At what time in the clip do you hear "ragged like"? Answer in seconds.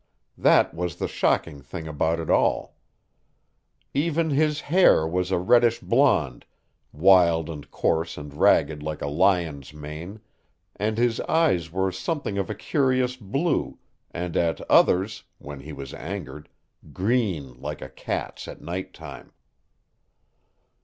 8.33-9.03